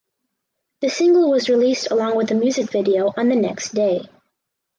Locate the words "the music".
2.29-2.71